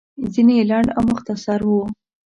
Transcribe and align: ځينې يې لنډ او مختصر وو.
ځينې 0.33 0.53
يې 0.59 0.63
لنډ 0.69 0.87
او 0.95 1.01
مختصر 1.11 1.59
وو. 1.69 1.81